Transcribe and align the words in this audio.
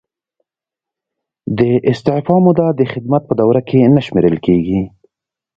د 1.57 1.59
استعفا 1.91 2.35
موده 2.45 2.67
د 2.79 2.81
خدمت 2.91 3.21
په 3.27 3.33
دوره 3.41 3.61
کې 3.67 3.79
نه 3.95 4.01
شمیرل 4.05 4.37
کیږي. 4.45 4.81